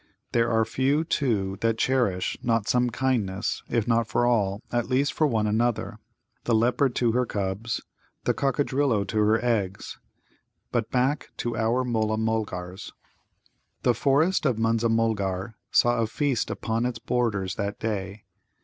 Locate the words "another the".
5.45-6.55